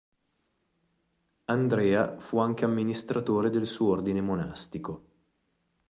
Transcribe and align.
Andrea 1.45 2.17
fu 2.19 2.39
anche 2.39 2.65
amministratore 2.65 3.51
del 3.51 3.67
suo 3.67 3.89
ordine 3.91 4.19
monastico. 4.19 5.03